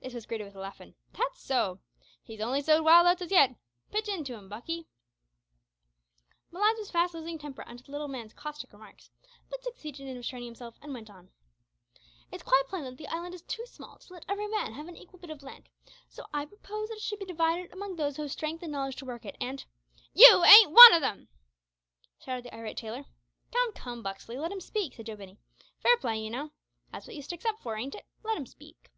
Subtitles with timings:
[0.00, 1.80] This was greeted with a laugh and "That's so."
[2.22, 3.56] "He's only sowed wild oats as yet."
[3.90, 4.86] "Pitch into him, Buckie."
[6.50, 9.10] Malines was fast losing temper under the little man's caustic remarks,
[9.50, 11.30] but succeeded in restraining himself, and went on:
[12.32, 14.96] "It's quite plain that the island is too small to let every man have an
[14.96, 15.68] equal bit of land,
[16.08, 18.96] so I propose that it should be divided among those who have strength and knowledge
[18.96, 19.64] to work it, and"
[20.26, 21.28] "You ain't one o' them,"
[22.22, 23.04] shouted the irate tailor.
[23.52, 25.38] "Come, come, Buxley let him speak," said Joe Binney,
[25.80, 26.52] "fair play, ye know.
[26.92, 28.06] That's what you sticks up for, ain't it?
[28.22, 28.90] Let 'im speak."